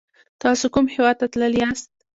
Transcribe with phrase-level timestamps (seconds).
[0.43, 1.89] تاسو کوم هیواد ته تللی یاست؟